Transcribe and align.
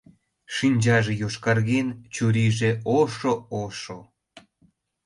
Шинчаже 0.55 1.13
йошкарген, 1.21 1.87
чурийже 2.13 2.71
ошо-ошо. 2.97 3.97